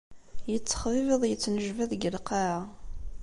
[0.51, 2.59] Yettexbibiḍ, yettnejbad deg lqaɛa.